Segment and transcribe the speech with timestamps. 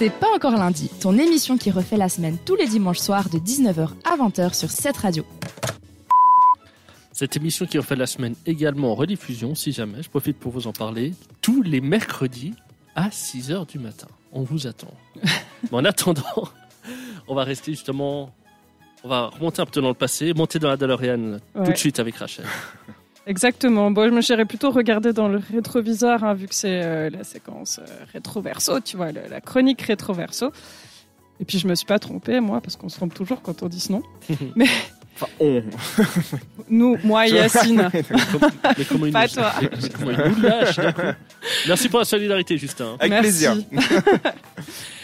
[0.00, 3.36] C'est pas encore lundi, ton émission qui refait la semaine tous les dimanches soirs de
[3.36, 5.26] 19h à 20h sur cette radio.
[7.12, 10.66] Cette émission qui refait la semaine également en rediffusion, si jamais, je profite pour vous
[10.66, 12.54] en parler, tous les mercredis
[12.94, 14.06] à 6h du matin.
[14.32, 14.94] On vous attend.
[15.70, 16.48] Mais en attendant,
[17.28, 18.32] on va rester justement,
[19.04, 22.00] on va remonter un peu dans le passé, monter dans la DeLorean tout de suite
[22.00, 22.46] avec Rachel.
[23.26, 23.90] Exactement.
[23.90, 27.22] Bon, je me j'irais plutôt regarder dans le rétroviseur, hein, vu que c'est euh, la
[27.24, 30.50] séquence euh, rétroverso, tu vois, le- la chronique rétroverso.
[31.40, 33.68] Et puis je me suis pas trompée, moi, parce qu'on se trompe toujours quand on
[33.68, 34.02] dit ce nom.
[35.22, 35.62] Enfin, on.
[36.70, 37.90] Nous, moi et Yacine.
[37.92, 39.52] Mais comme- mais comment il Pas nous- toi.
[39.60, 41.00] mais comment il nous lâche, d'un coup.
[41.68, 42.96] Merci pour la solidarité, Justin.
[42.98, 43.22] Avec Merci.
[43.28, 43.56] plaisir.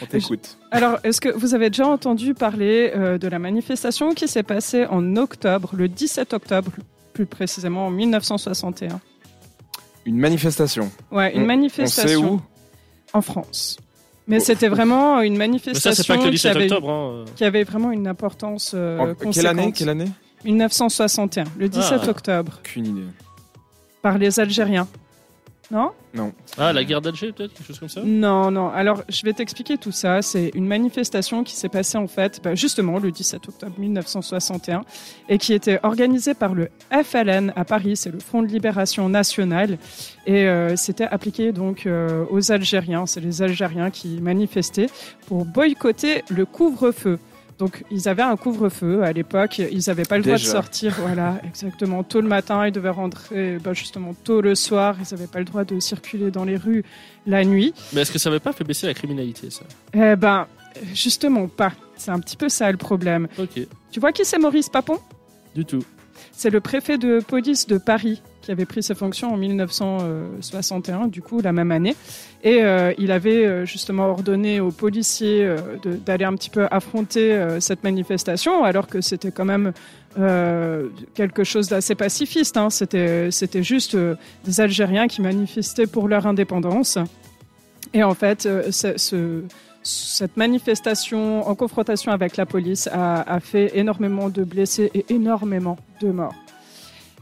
[0.00, 0.56] On t'écoute.
[0.70, 4.86] Alors, est-ce que vous avez déjà entendu parler euh, de la manifestation qui s'est passée
[4.86, 6.70] en octobre, le 17 octobre,
[7.16, 9.00] plus précisément en 1961
[10.04, 10.90] Une manifestation.
[11.10, 12.40] Ouais, une On- manifestation On sait où
[13.12, 13.78] en France.
[14.28, 14.44] Mais Oh.
[14.44, 16.90] c'était vraiment une ça, manifestation c'est pas que le qui, 17 avait, octobre.
[16.90, 17.24] hein.
[17.36, 19.72] qui avait vraiment une importance euh, En- Quelle année.
[19.72, 20.10] Quelle année?
[20.44, 22.10] 1961, le 17 Ah.
[22.10, 23.06] octobre, Aucune idée.
[24.02, 24.86] par les Algériens.
[26.14, 28.68] Non Ah, la guerre d'Alger, peut-être, quelque chose comme ça Non, non.
[28.70, 30.22] Alors, je vais t'expliquer tout ça.
[30.22, 34.84] C'est une manifestation qui s'est passée en fait, bah, justement, le 17 octobre 1961,
[35.28, 37.96] et qui était organisée par le FLN à Paris.
[37.96, 39.78] C'est le Front de Libération Nationale,
[40.26, 43.06] et euh, c'était appliqué donc euh, aux Algériens.
[43.06, 44.88] C'est les Algériens qui manifestaient
[45.26, 47.18] pour boycotter le couvre-feu.
[47.58, 49.58] Donc, ils avaient un couvre-feu à l'époque.
[49.58, 52.66] Ils n'avaient pas le droit de sortir, voilà, exactement, tôt le matin.
[52.66, 54.96] Ils devaient rentrer, bah, justement, tôt le soir.
[55.00, 56.84] Ils n'avaient pas le droit de circuler dans les rues
[57.26, 57.72] la nuit.
[57.92, 59.62] Mais est-ce que ça n'avait pas fait baisser la criminalité, ça?
[59.94, 60.46] Eh ben,
[60.92, 61.72] justement pas.
[61.96, 63.28] C'est un petit peu ça le problème.
[63.38, 63.58] Ok,
[63.90, 64.98] Tu vois qui c'est Maurice Papon?
[65.54, 65.82] Du tout.
[66.32, 71.20] C'est le préfet de police de Paris qui avait pris ses fonctions en 1961, du
[71.22, 71.96] coup, la même année.
[72.44, 75.56] Et euh, il avait euh, justement ordonné aux policiers euh,
[76.06, 79.72] d'aller un petit peu affronter cette manifestation, alors que c'était quand même
[81.14, 82.56] quelque chose d'assez pacifiste.
[82.56, 82.70] hein.
[82.70, 83.96] C'était juste
[84.44, 86.98] des Algériens qui manifestaient pour leur indépendance.
[87.92, 89.42] Et en fait, ce-
[89.86, 95.78] cette manifestation en confrontation avec la police a, a fait énormément de blessés et énormément
[96.00, 96.34] de morts.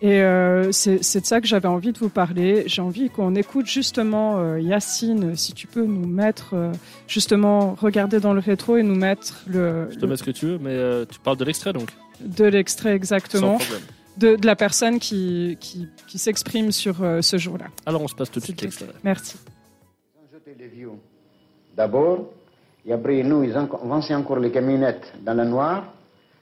[0.00, 2.64] Et euh, c'est de ça que j'avais envie de vous parler.
[2.66, 6.72] J'ai envie qu'on écoute justement euh, Yacine, si tu peux nous mettre euh,
[7.06, 10.32] justement regarder dans le rétro et nous mettre le, Je te le- mets ce que
[10.32, 11.90] tu veux, mais euh, tu parles de l'extrait, donc
[12.20, 13.80] de l'extrait Sans exactement problème.
[14.18, 17.66] de, de la personne qui, qui, qui s'exprime sur euh, ce jour-là.
[17.86, 18.86] Alors, on se passe tout de suite te l'extrait.
[19.04, 19.36] Merci.
[21.76, 22.26] D'abord,
[22.84, 25.84] et après nous, ils ont avancé encore les camionnettes dans la noire,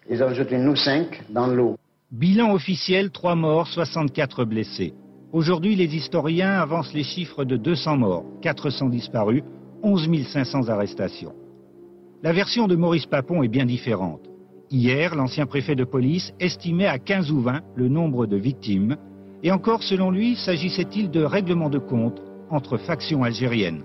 [0.08, 1.76] ils ont jeté nous cinq dans l'eau.
[2.10, 4.94] Bilan officiel 3 morts, 64 blessés.
[5.32, 9.42] Aujourd'hui, les historiens avancent les chiffres de 200 morts, 400 disparus,
[9.82, 11.34] 11 500 arrestations.
[12.22, 14.20] La version de Maurice Papon est bien différente.
[14.70, 18.96] Hier, l'ancien préfet de police estimait à 15 ou 20 le nombre de victimes.
[19.42, 23.84] Et encore, selon lui, s'agissait-il de règlement de compte entre factions algériennes.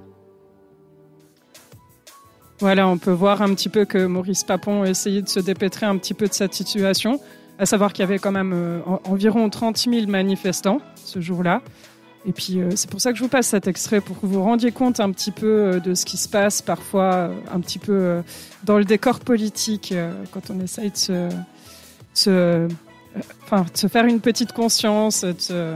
[2.60, 5.86] Voilà, on peut voir un petit peu que Maurice Papon a essayé de se dépêtrer
[5.86, 7.20] un petit peu de cette situation,
[7.60, 11.62] à savoir qu'il y avait quand même euh, en- environ 30 000 manifestants ce jour-là.
[12.26, 14.34] Et puis euh, c'est pour ça que je vous passe cet extrait, pour que vous
[14.36, 17.78] vous rendiez compte un petit peu euh, de ce qui se passe parfois, un petit
[17.78, 18.22] peu
[18.64, 19.94] dans le décor politique,
[20.32, 21.30] quand on essaye de
[22.14, 22.68] se,
[23.90, 25.76] faire une petite conscience, de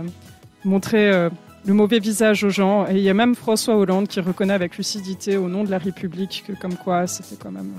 [0.64, 1.30] montrer
[1.66, 2.88] le mauvais visage aux gens.
[2.88, 5.78] Et il y a même François Hollande qui reconnaît avec lucidité au nom de la
[5.78, 7.74] République que comme quoi c'était quand même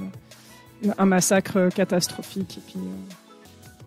[0.84, 2.58] euh, un massacre catastrophique.
[2.58, 3.14] Et puis euh,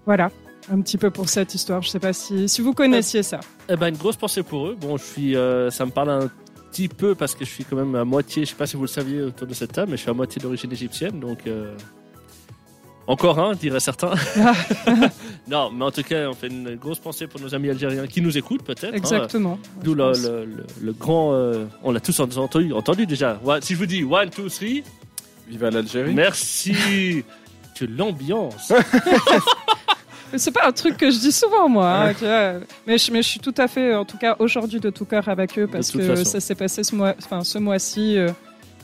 [0.05, 0.31] voilà,
[0.71, 1.81] un petit peu pour cette histoire.
[1.81, 3.39] Je sais pas si, si vous connaissiez ça.
[3.69, 4.77] Eh ben, une grosse pensée pour eux.
[4.79, 6.29] Bon, je suis, euh, ça me parle un
[6.71, 8.83] petit peu parce que je suis quand même à moitié, je sais pas si vous
[8.83, 11.41] le saviez autour de cette table, mais je suis à moitié d'origine égyptienne, donc
[13.07, 14.13] encore un, diraient certains.
[15.47, 18.21] non, mais en tout cas, on fait une grosse pensée pour nos amis algériens qui
[18.21, 18.93] nous écoutent peut-être.
[18.93, 18.97] hein.
[18.97, 19.59] Exactement.
[19.83, 20.21] D'où le, pense.
[20.23, 23.39] le, le- le grand, euh, on l'a tous entendu, entendu déjà.
[23.61, 24.83] Si je vous dis one, two, three,
[25.47, 26.13] Viva l'Algérie.
[26.13, 27.23] merci.
[27.75, 28.71] Que l'ambiance.
[30.31, 31.89] Mais C'est pas un truc que je dis souvent, moi.
[32.11, 35.05] hein, mais, je, mais je suis tout à fait, en tout cas, aujourd'hui de tout
[35.05, 36.23] cœur avec eux parce que façon.
[36.23, 38.29] ça s'est passé ce mois, enfin ce mois-ci, euh,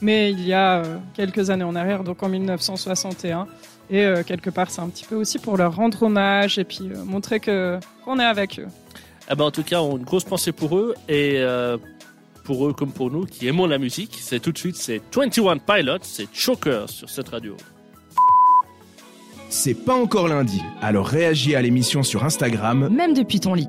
[0.02, 3.46] mais il y a euh, quelques années en arrière, donc en 1961.
[3.90, 6.90] Et euh, quelque part, c'est un petit peu aussi pour leur rendre hommage et puis
[6.90, 8.68] euh, montrer que qu'on est avec eux.
[9.30, 11.76] Eh ben, en tout cas, on a une grosse pensée pour eux et euh,
[12.44, 14.16] pour eux comme pour nous qui aimons la musique.
[14.20, 17.56] C'est tout de suite, c'est 21 Pilots, c'est Choker sur cette radio.
[19.48, 23.66] C'est pas encore lundi, alors réagis à l'émission sur Instagram Même depuis ton lit.